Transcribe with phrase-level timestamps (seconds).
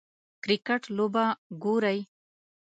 [0.43, 1.25] کریکټ لوبه
[1.63, 1.99] ګورئ